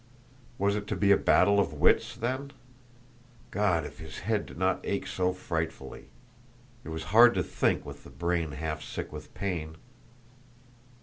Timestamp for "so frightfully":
5.05-6.09